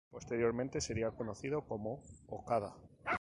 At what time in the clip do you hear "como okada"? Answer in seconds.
1.67-2.73